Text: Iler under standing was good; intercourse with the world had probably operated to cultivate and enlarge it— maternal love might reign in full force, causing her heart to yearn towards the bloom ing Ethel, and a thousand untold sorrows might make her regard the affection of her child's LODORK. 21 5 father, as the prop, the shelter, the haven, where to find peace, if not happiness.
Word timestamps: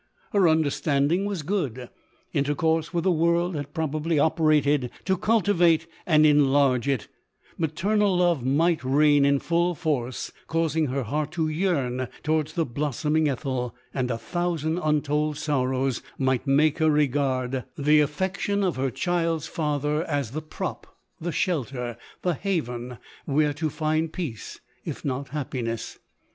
Iler 0.33 0.47
under 0.49 0.71
standing 0.71 1.25
was 1.25 1.43
good; 1.43 1.87
intercourse 2.33 2.91
with 2.91 3.03
the 3.03 3.11
world 3.11 3.55
had 3.55 3.71
probably 3.71 4.17
operated 4.17 4.89
to 5.05 5.15
cultivate 5.15 5.85
and 6.07 6.25
enlarge 6.25 6.87
it— 6.87 7.07
maternal 7.65 8.17
love 8.17 8.43
might 8.43 8.83
reign 8.83 9.25
in 9.25 9.37
full 9.37 9.75
force, 9.75 10.31
causing 10.47 10.87
her 10.87 11.03
heart 11.03 11.29
to 11.33 11.47
yearn 11.47 12.07
towards 12.23 12.53
the 12.53 12.65
bloom 12.65 13.15
ing 13.15 13.29
Ethel, 13.29 13.75
and 13.93 14.09
a 14.09 14.17
thousand 14.17 14.79
untold 14.79 15.37
sorrows 15.37 16.01
might 16.17 16.47
make 16.47 16.79
her 16.79 16.89
regard 16.89 17.65
the 17.77 17.99
affection 17.99 18.63
of 18.63 18.77
her 18.77 18.89
child's 18.89 19.45
LODORK. 19.45 19.81
21 19.81 19.81
5 19.81 19.83
father, 19.83 20.03
as 20.05 20.31
the 20.31 20.41
prop, 20.41 20.97
the 21.19 21.31
shelter, 21.31 21.95
the 22.23 22.33
haven, 22.33 22.97
where 23.25 23.53
to 23.53 23.69
find 23.69 24.11
peace, 24.11 24.61
if 24.83 25.05
not 25.05 25.27
happiness. 25.29 25.99